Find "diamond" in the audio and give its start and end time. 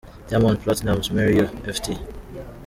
0.29-0.57